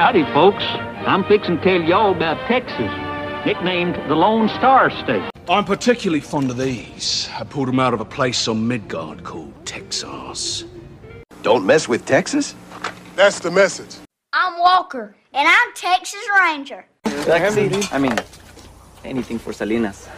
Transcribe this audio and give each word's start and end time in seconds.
Howdy, 0.00 0.24
folks. 0.32 0.64
I'm 1.06 1.24
fixing 1.24 1.58
to 1.58 1.62
tell 1.62 1.82
y'all 1.82 2.16
about 2.16 2.38
Texas, 2.48 2.90
nicknamed 3.44 3.96
the 4.08 4.14
Lone 4.14 4.48
Star 4.48 4.88
State. 4.88 5.30
I'm 5.46 5.66
particularly 5.66 6.20
fond 6.20 6.50
of 6.50 6.56
these. 6.56 7.28
I 7.38 7.44
pulled 7.44 7.68
them 7.68 7.78
out 7.78 7.92
of 7.92 8.00
a 8.00 8.06
place 8.06 8.48
on 8.48 8.66
Midgard 8.66 9.22
called 9.24 9.52
Texas. 9.66 10.64
Don't 11.42 11.66
mess 11.66 11.86
with 11.86 12.06
Texas? 12.06 12.54
That's 13.14 13.40
the 13.40 13.50
message. 13.50 13.94
I'm 14.32 14.58
Walker, 14.58 15.14
and 15.34 15.46
I'm 15.46 15.74
Texas 15.74 16.26
Ranger. 16.40 16.86
Taxi. 17.04 17.70
I 17.92 17.98
mean, 17.98 18.16
anything 19.04 19.38
for 19.38 19.52
Selenas. 19.52 20.08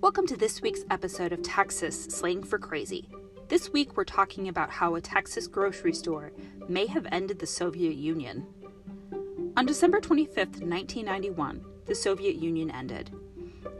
Welcome 0.00 0.28
to 0.28 0.36
this 0.36 0.62
week's 0.62 0.84
episode 0.88 1.32
of 1.32 1.42
Texas 1.42 2.04
Slang 2.04 2.44
for 2.44 2.60
Crazy. 2.60 3.08
This 3.48 3.72
week 3.72 3.96
we're 3.96 4.02
talking 4.02 4.48
about 4.48 4.70
how 4.70 4.96
a 4.96 5.00
Texas 5.00 5.46
grocery 5.46 5.92
store 5.92 6.32
may 6.68 6.86
have 6.86 7.06
ended 7.12 7.38
the 7.38 7.46
Soviet 7.46 7.94
Union. 7.94 8.44
On 9.56 9.64
December 9.64 10.00
25th, 10.00 10.60
1991, 10.60 11.64
the 11.84 11.94
Soviet 11.94 12.34
Union 12.34 12.72
ended. 12.72 13.12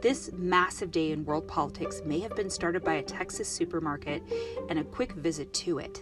This 0.01 0.31
massive 0.31 0.89
day 0.89 1.11
in 1.11 1.25
world 1.25 1.49
politics 1.49 2.01
may 2.05 2.19
have 2.19 2.33
been 2.33 2.49
started 2.49 2.85
by 2.85 2.93
a 2.93 3.03
Texas 3.03 3.49
supermarket 3.49 4.23
and 4.69 4.79
a 4.79 4.85
quick 4.85 5.11
visit 5.11 5.53
to 5.55 5.79
it. 5.79 6.01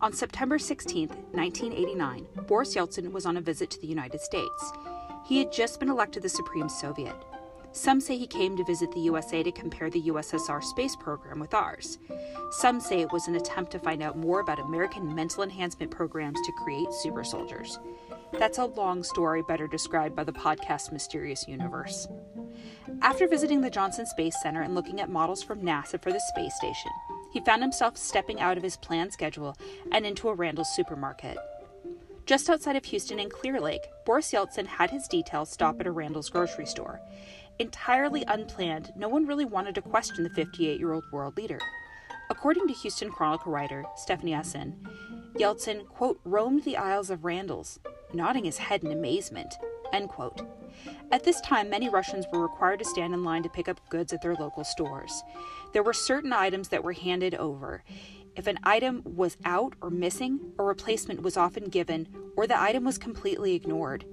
On 0.00 0.12
September 0.12 0.56
16, 0.56 1.08
1989, 1.08 2.28
Boris 2.46 2.76
Yeltsin 2.76 3.10
was 3.10 3.26
on 3.26 3.36
a 3.36 3.40
visit 3.40 3.70
to 3.70 3.80
the 3.80 3.88
United 3.88 4.20
States. 4.20 4.72
He 5.26 5.38
had 5.38 5.50
just 5.50 5.80
been 5.80 5.90
elected 5.90 6.22
the 6.22 6.28
Supreme 6.28 6.68
Soviet. 6.68 7.16
Some 7.74 8.00
say 8.00 8.16
he 8.16 8.28
came 8.28 8.56
to 8.56 8.62
visit 8.62 8.92
the 8.92 9.00
USA 9.00 9.42
to 9.42 9.50
compare 9.50 9.90
the 9.90 10.02
USSR 10.02 10.62
space 10.62 10.94
program 10.94 11.40
with 11.40 11.54
ours. 11.54 11.98
Some 12.52 12.78
say 12.78 13.00
it 13.00 13.12
was 13.12 13.26
an 13.26 13.34
attempt 13.34 13.72
to 13.72 13.80
find 13.80 14.00
out 14.00 14.16
more 14.16 14.38
about 14.38 14.60
American 14.60 15.12
mental 15.12 15.42
enhancement 15.42 15.90
programs 15.90 16.40
to 16.42 16.52
create 16.52 16.92
super 16.92 17.24
soldiers. 17.24 17.80
That's 18.38 18.58
a 18.58 18.66
long 18.66 19.02
story 19.02 19.42
better 19.42 19.66
described 19.66 20.14
by 20.14 20.22
the 20.22 20.32
podcast 20.32 20.92
Mysterious 20.92 21.48
Universe. 21.48 22.06
After 23.02 23.26
visiting 23.26 23.60
the 23.60 23.70
Johnson 23.70 24.06
Space 24.06 24.40
Center 24.40 24.62
and 24.62 24.76
looking 24.76 25.00
at 25.00 25.10
models 25.10 25.42
from 25.42 25.60
NASA 25.60 26.00
for 26.00 26.12
the 26.12 26.20
space 26.20 26.54
station, 26.54 26.92
he 27.32 27.40
found 27.40 27.60
himself 27.60 27.96
stepping 27.96 28.40
out 28.40 28.56
of 28.56 28.62
his 28.62 28.76
planned 28.76 29.12
schedule 29.12 29.56
and 29.90 30.06
into 30.06 30.28
a 30.28 30.34
Randall's 30.34 30.72
supermarket. 30.76 31.38
Just 32.26 32.48
outside 32.48 32.74
of 32.74 32.86
Houston 32.86 33.18
in 33.18 33.28
Clear 33.28 33.60
Lake, 33.60 33.82
Boris 34.06 34.32
Yeltsin 34.32 34.66
had 34.66 34.90
his 34.90 35.06
detail 35.06 35.44
stop 35.44 35.78
at 35.78 35.86
a 35.86 35.90
Randall's 35.90 36.30
grocery 36.30 36.64
store. 36.64 36.98
Entirely 37.58 38.24
unplanned, 38.26 38.92
no 38.96 39.10
one 39.10 39.26
really 39.26 39.44
wanted 39.44 39.74
to 39.74 39.82
question 39.82 40.24
the 40.24 40.30
58 40.30 40.78
year 40.78 40.94
old 40.94 41.04
world 41.12 41.36
leader. 41.36 41.60
According 42.30 42.66
to 42.68 42.72
Houston 42.72 43.10
Chronicle 43.10 43.52
writer 43.52 43.84
Stefanie 43.98 44.34
Asin, 44.34 44.74
Yeltsin, 45.34 45.86
quote, 45.86 46.18
roamed 46.24 46.64
the 46.64 46.78
aisles 46.78 47.10
of 47.10 47.26
Randall's, 47.26 47.78
nodding 48.14 48.44
his 48.44 48.56
head 48.56 48.82
in 48.82 48.90
amazement, 48.90 49.54
end 49.92 50.08
quote. 50.08 50.40
At 51.12 51.24
this 51.24 51.42
time, 51.42 51.68
many 51.68 51.90
Russians 51.90 52.24
were 52.32 52.40
required 52.40 52.78
to 52.78 52.84
stand 52.86 53.12
in 53.12 53.22
line 53.22 53.42
to 53.42 53.50
pick 53.50 53.68
up 53.68 53.86
goods 53.90 54.14
at 54.14 54.22
their 54.22 54.34
local 54.34 54.64
stores. 54.64 55.22
There 55.74 55.82
were 55.82 55.92
certain 55.92 56.32
items 56.32 56.68
that 56.68 56.82
were 56.82 56.94
handed 56.94 57.34
over. 57.34 57.84
If 58.36 58.48
an 58.48 58.58
item 58.64 59.02
was 59.04 59.36
out 59.44 59.74
or 59.80 59.90
missing, 59.90 60.40
a 60.58 60.64
replacement 60.64 61.22
was 61.22 61.36
often 61.36 61.68
given, 61.68 62.08
or 62.36 62.46
the 62.46 62.60
item 62.60 62.84
was 62.84 62.98
completely 62.98 63.54
ignored. 63.54 64.04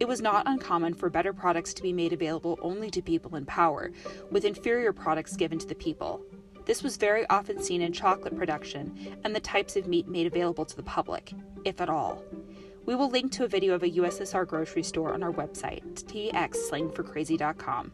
It 0.00 0.08
was 0.08 0.22
not 0.22 0.48
uncommon 0.48 0.94
for 0.94 1.10
better 1.10 1.34
products 1.34 1.74
to 1.74 1.82
be 1.82 1.92
made 1.92 2.14
available 2.14 2.58
only 2.62 2.90
to 2.90 3.02
people 3.02 3.36
in 3.36 3.44
power, 3.44 3.92
with 4.30 4.46
inferior 4.46 4.92
products 4.94 5.36
given 5.36 5.58
to 5.58 5.66
the 5.66 5.74
people. 5.74 6.22
This 6.64 6.82
was 6.82 6.96
very 6.96 7.26
often 7.28 7.62
seen 7.62 7.82
in 7.82 7.92
chocolate 7.92 8.36
production 8.36 9.16
and 9.24 9.34
the 9.34 9.40
types 9.40 9.76
of 9.76 9.86
meat 9.86 10.08
made 10.08 10.26
available 10.26 10.64
to 10.64 10.76
the 10.76 10.82
public, 10.82 11.32
if 11.64 11.80
at 11.80 11.90
all. 11.90 12.24
We 12.86 12.94
will 12.94 13.10
link 13.10 13.30
to 13.32 13.44
a 13.44 13.48
video 13.48 13.74
of 13.74 13.82
a 13.82 13.90
USSR 13.90 14.46
grocery 14.46 14.82
store 14.82 15.12
on 15.12 15.22
our 15.22 15.32
website, 15.32 15.82
txslangforcrazy.com. 16.04 17.92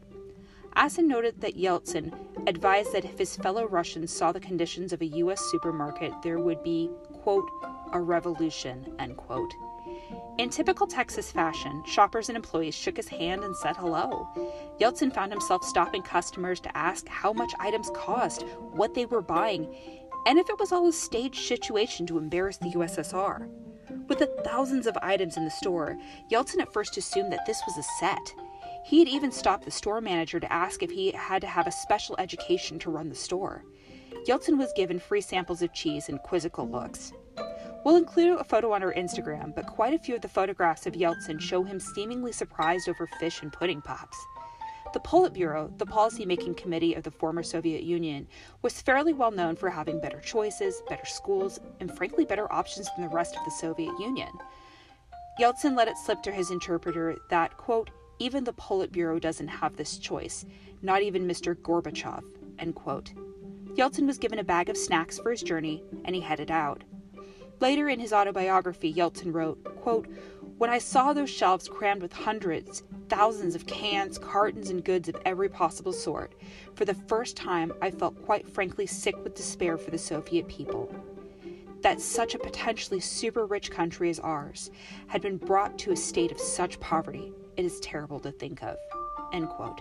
Asin 0.76 1.04
noted 1.04 1.40
that 1.40 1.56
Yeltsin 1.56 2.14
advised 2.47 2.92
that 2.92 3.04
if 3.04 3.19
his 3.19 3.36
fellow 3.36 3.66
Russians 3.66 4.12
saw 4.12 4.32
the 4.32 4.41
conditions 4.41 4.92
of 4.92 5.00
a 5.00 5.06
U.S. 5.06 5.41
supermarket, 5.50 6.12
there 6.22 6.38
would 6.38 6.62
be, 6.62 6.91
quote, 7.12 7.48
a 7.92 8.00
revolution, 8.00 8.94
end 8.98 9.16
quote. 9.16 9.53
In 10.38 10.48
typical 10.48 10.86
Texas 10.86 11.31
fashion, 11.31 11.82
shoppers 11.86 12.28
and 12.28 12.36
employees 12.36 12.75
shook 12.75 12.97
his 12.97 13.08
hand 13.08 13.44
and 13.44 13.54
said 13.56 13.76
hello. 13.76 14.28
Yeltsin 14.81 15.14
found 15.14 15.31
himself 15.31 15.62
stopping 15.64 16.02
customers 16.02 16.60
to 16.60 16.76
ask 16.76 17.06
how 17.08 17.32
much 17.32 17.52
items 17.60 17.91
cost, 17.94 18.42
what 18.72 18.94
they 18.94 19.06
were 19.06 19.22
buying, 19.22 19.75
and 20.26 20.38
if 20.38 20.48
it 20.48 20.58
was 20.58 20.72
all 20.72 20.88
a 20.88 20.92
staged 20.92 21.47
situation 21.47 22.06
to 22.06 22.19
embarrass 22.19 22.56
the 22.56 22.70
USSR. 22.70 23.48
With 24.08 24.19
the 24.19 24.42
thousands 24.44 24.86
of 24.86 24.97
items 25.02 25.36
in 25.36 25.44
the 25.44 25.50
store, 25.50 25.98
Yeltsin 26.31 26.60
at 26.60 26.72
first 26.72 26.97
assumed 26.97 27.32
that 27.32 27.47
this 27.47 27.60
was 27.66 27.76
a 27.76 27.88
set. 27.98 28.34
He 28.84 28.98
had 28.98 29.09
even 29.09 29.31
stopped 29.31 29.65
the 29.65 29.70
store 29.70 30.00
manager 30.00 30.41
to 30.41 30.53
ask 30.53 30.82
if 30.82 30.91
he 30.91 31.12
had 31.12 31.41
to 31.43 31.47
have 31.47 31.66
a 31.66 31.72
special 31.72 32.16
education 32.19 32.78
to 32.81 32.91
run 32.91 33.09
the 33.09 33.15
store. 33.15 33.65
Yeltsin 34.26 34.59
was 34.59 34.72
given 34.75 34.98
free 34.98 35.20
samples 35.20 35.62
of 35.62 35.72
cheese 35.72 36.09
and 36.09 36.22
quizzical 36.22 36.69
looks. 36.69 37.12
We'll 37.84 37.97
include 37.97 38.38
a 38.38 38.44
photo 38.44 38.72
on 38.72 38.82
our 38.82 38.93
Instagram, 38.94 39.54
but 39.54 39.66
quite 39.66 39.94
a 39.94 39.98
few 39.98 40.15
of 40.15 40.20
the 40.20 40.28
photographs 40.28 40.87
of 40.87 40.94
Yeltsin 40.94 41.41
show 41.41 41.65
him 41.65 41.81
seemingly 41.81 42.31
surprised 42.31 42.88
over 42.88 43.09
fish 43.19 43.43
and 43.43 43.53
pudding 43.53 43.82
pops. 43.82 44.16
The 44.93 45.00
Politburo, 45.00 45.76
the 45.78 45.87
policy-making 45.87 46.54
committee 46.54 46.94
of 46.94 47.03
the 47.03 47.10
former 47.10 47.43
Soviet 47.43 47.82
Union, 47.82 48.28
was 48.60 48.82
fairly 48.82 49.12
well 49.12 49.31
known 49.31 49.56
for 49.56 49.70
having 49.70 50.00
better 50.00 50.20
choices, 50.20 50.82
better 50.88 51.06
schools, 51.06 51.59
and 51.81 51.97
frankly 51.97 52.25
better 52.25 52.53
options 52.53 52.88
than 52.94 53.09
the 53.09 53.14
rest 53.14 53.34
of 53.37 53.44
the 53.44 53.50
Soviet 53.50 53.99
Union. 53.99 54.31
Yeltsin 55.41 55.76
let 55.76 55.88
it 55.88 55.97
slip 55.97 56.22
to 56.22 56.31
his 56.31 56.50
interpreter 56.50 57.16
that, 57.31 57.56
quote, 57.56 57.91
even 58.18 58.44
the 58.44 58.52
Politburo 58.52 59.20
doesn't 59.20 59.48
have 59.48 59.76
this 59.76 59.98
choice, 59.98 60.44
not 60.82 61.02
even 61.02 61.26
Mr. 61.26 61.54
Gorbachev, 61.54 62.22
end 62.58 62.74
quote. 62.74 63.12
Yeltsin 63.74 64.06
was 64.06 64.18
given 64.18 64.38
a 64.38 64.44
bag 64.44 64.68
of 64.68 64.76
snacks 64.76 65.18
for 65.18 65.30
his 65.30 65.42
journey, 65.42 65.82
and 66.04 66.14
he 66.14 66.20
headed 66.20 66.50
out. 66.50 66.84
Later 67.60 67.88
in 67.88 68.00
his 68.00 68.12
autobiography, 68.12 68.92
Yeltsin 68.92 69.32
wrote, 69.32 69.62
quote, 69.80 70.06
When 70.58 70.68
I 70.68 70.78
saw 70.78 71.12
those 71.12 71.30
shelves 71.30 71.68
crammed 71.68 72.02
with 72.02 72.12
hundreds, 72.12 72.82
thousands 73.08 73.54
of 73.54 73.66
cans, 73.66 74.18
cartons, 74.18 74.68
and 74.68 74.84
goods 74.84 75.08
of 75.08 75.16
every 75.24 75.48
possible 75.48 75.92
sort, 75.92 76.34
for 76.74 76.84
the 76.84 76.94
first 76.94 77.36
time 77.36 77.72
I 77.80 77.90
felt 77.90 78.20
quite 78.24 78.48
frankly 78.48 78.86
sick 78.86 79.16
with 79.22 79.36
despair 79.36 79.78
for 79.78 79.90
the 79.90 79.98
Soviet 79.98 80.48
people. 80.48 80.94
That 81.82 82.00
such 82.00 82.34
a 82.34 82.38
potentially 82.38 83.00
super 83.00 83.46
rich 83.46 83.70
country 83.70 84.10
as 84.10 84.20
ours 84.20 84.70
had 85.06 85.22
been 85.22 85.36
brought 85.36 85.78
to 85.80 85.92
a 85.92 85.96
state 85.96 86.32
of 86.32 86.40
such 86.40 86.80
poverty, 86.80 87.32
it 87.56 87.64
is 87.64 87.80
terrible 87.80 88.20
to 88.20 88.32
think 88.32 88.62
of. 88.62 88.76
End 89.32 89.48
quote. 89.48 89.80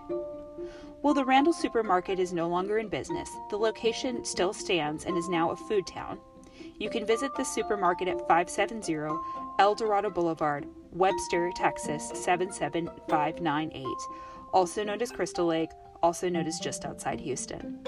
While 1.01 1.13
the 1.13 1.25
Randall 1.25 1.53
supermarket 1.53 2.19
is 2.19 2.33
no 2.33 2.47
longer 2.47 2.77
in 2.77 2.87
business, 2.87 3.29
the 3.49 3.57
location 3.57 4.23
still 4.23 4.53
stands 4.53 5.05
and 5.05 5.17
is 5.17 5.29
now 5.29 5.51
a 5.51 5.55
food 5.55 5.87
town. 5.87 6.19
You 6.77 6.89
can 6.89 7.05
visit 7.05 7.31
the 7.35 7.43
supermarket 7.43 8.07
at 8.07 8.19
570 8.27 8.93
El 9.59 9.75
Dorado 9.75 10.09
Boulevard, 10.09 10.67
Webster, 10.91 11.51
Texas 11.55 12.09
77598, 12.13 13.85
also 14.53 14.83
known 14.83 15.01
as 15.01 15.11
Crystal 15.11 15.45
Lake, 15.45 15.69
also 16.03 16.29
known 16.29 16.47
as 16.47 16.59
just 16.59 16.85
outside 16.85 17.19
Houston. 17.19 17.79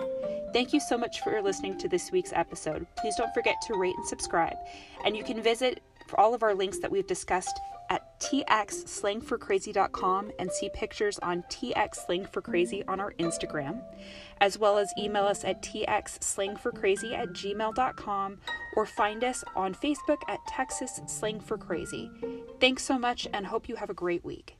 Thank 0.53 0.73
you 0.73 0.79
so 0.79 0.97
much 0.97 1.21
for 1.21 1.41
listening 1.41 1.79
to 1.79 1.87
this 1.87 2.11
week's 2.11 2.33
episode. 2.33 2.85
Please 2.97 3.15
don't 3.15 3.33
forget 3.33 3.55
to 3.65 3.75
rate 3.75 3.95
and 3.97 4.05
subscribe. 4.05 4.55
And 5.03 5.17
you 5.17 5.23
can 5.23 5.41
visit 5.41 5.81
for 6.07 6.19
all 6.19 6.35
of 6.35 6.43
our 6.43 6.53
links 6.53 6.77
that 6.79 6.91
we've 6.91 7.07
discussed 7.07 7.59
at 7.93 8.19
txslangforcrazy.com 8.19 10.31
and 10.39 10.51
see 10.51 10.69
pictures 10.73 11.19
on 11.19 11.43
txslangforcrazy 11.43 12.83
on 12.87 12.99
our 12.99 13.13
Instagram, 13.13 13.83
as 14.41 14.57
well 14.57 14.79
as 14.79 14.91
email 14.97 15.25
us 15.25 15.43
at 15.43 15.61
txslangforcrazy 15.61 17.13
at 17.13 17.29
gmail.com 17.29 18.39
or 18.75 18.87
find 18.87 19.23
us 19.23 19.43
on 19.55 19.75
Facebook 19.75 20.23
at 20.27 20.39
Texas 20.47 20.99
Slang 21.05 21.39
for 21.39 21.55
Crazy. 21.57 22.09
Thanks 22.59 22.83
so 22.83 22.97
much 22.97 23.27
and 23.31 23.45
hope 23.45 23.69
you 23.69 23.75
have 23.75 23.91
a 23.91 23.93
great 23.93 24.25
week. 24.25 24.57